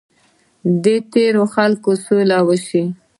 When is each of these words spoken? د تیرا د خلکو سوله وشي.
د 0.83 0.85
تیرا 1.11 1.43
د 1.47 1.51
خلکو 1.53 1.91
سوله 2.05 2.37
وشي. 2.47 2.83